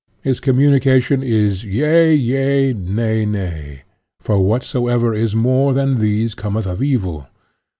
"His 0.23 0.39
communication 0.39 1.21
is' 1.21 1.63
yea, 1.63 2.11
yea; 2.15 2.73
nay, 2.73 3.23
nay;' 3.23 3.83
for 4.19 4.39
whatsoever 4.43 5.13
is 5.13 5.35
more 5.35 5.75
than 5.75 5.99
these 5.99 6.33
cometh 6.33 6.65
of 6.65 6.81
evil." 6.81 7.27